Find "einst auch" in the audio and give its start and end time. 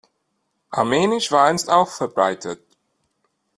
1.45-1.89